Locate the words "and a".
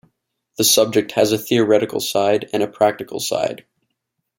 2.53-2.67